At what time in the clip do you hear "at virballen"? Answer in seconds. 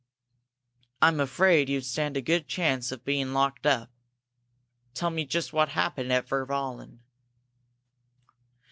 6.11-7.01